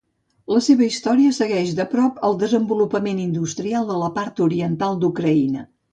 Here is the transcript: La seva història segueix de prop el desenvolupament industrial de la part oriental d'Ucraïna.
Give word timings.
La 0.53 0.59
seva 0.67 0.85
història 0.85 1.33
segueix 1.39 1.75
de 1.81 1.85
prop 1.91 2.17
el 2.29 2.39
desenvolupament 2.45 3.21
industrial 3.27 3.87
de 3.91 3.99
la 4.05 4.11
part 4.17 4.43
oriental 4.47 4.99
d'Ucraïna. 5.05 5.63